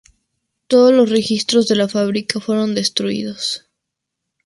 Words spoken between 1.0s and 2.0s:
registros de la